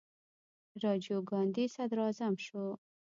راجیو 0.83 1.19
ګاندي 1.29 1.65
صدراعظم 1.75 2.33
شو. 2.45 2.63